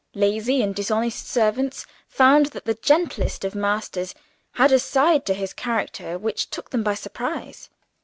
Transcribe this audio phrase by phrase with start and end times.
[0.15, 4.15] Lazy and dishonest servants found that the gentlest of masters
[4.53, 7.69] had a side to his character which took them by surprise.